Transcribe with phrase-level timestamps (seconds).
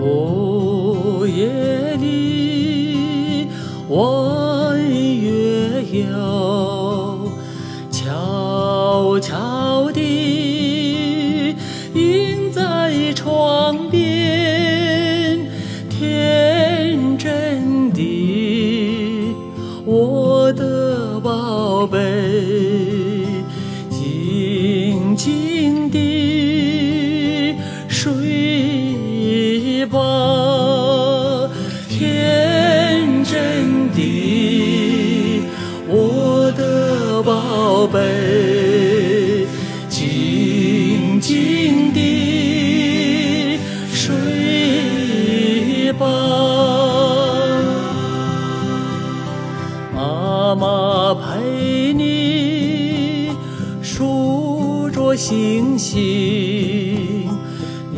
[0.00, 3.48] 午夜里，
[3.88, 7.18] 弯月摇，
[7.90, 10.53] 悄悄地
[13.12, 15.38] 窗边，
[15.90, 19.34] 天真的
[19.84, 21.98] 我的宝贝，
[23.90, 27.54] 静静地
[27.88, 31.50] 睡吧，
[31.88, 35.42] 天真的
[35.88, 37.98] 我的宝贝，
[55.16, 57.28] 星星，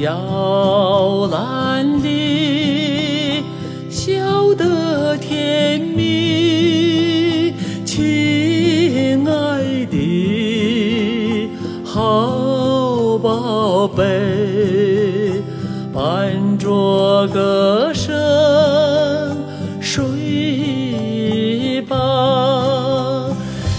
[0.00, 3.42] 摇篮里
[3.88, 11.48] 笑得甜蜜，亲爱的
[11.84, 15.42] 好宝贝，
[15.94, 18.14] 伴着歌声
[19.80, 21.96] 睡吧，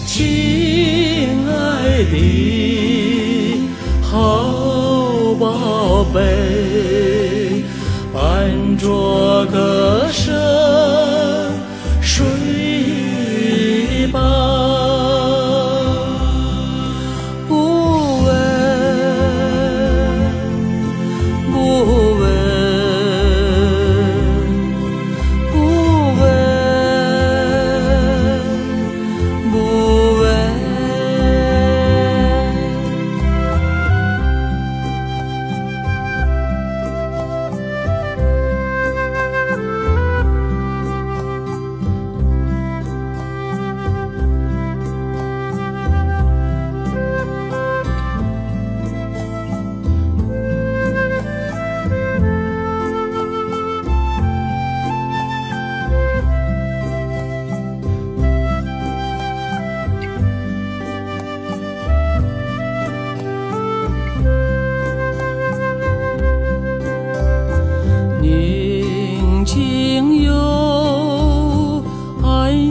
[0.08, 2.77] 亲爱的。
[9.52, 9.87] 着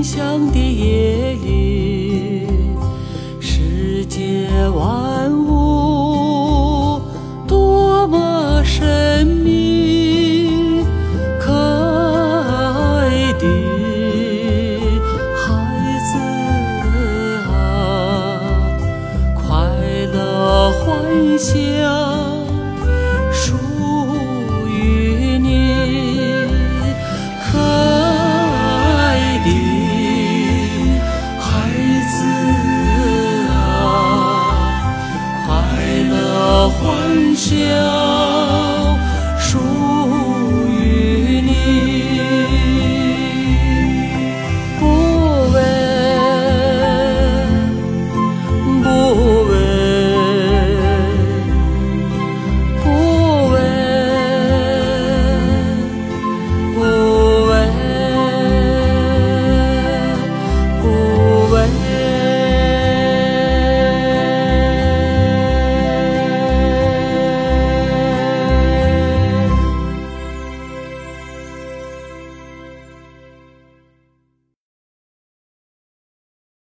[0.06, 0.65] 想的